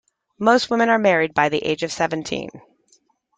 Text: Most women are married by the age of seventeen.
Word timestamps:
Most 0.39 0.71
women 0.71 0.89
are 0.89 0.97
married 0.97 1.35
by 1.35 1.49
the 1.49 1.59
age 1.59 1.83
of 1.83 1.91
seventeen. 1.91 2.49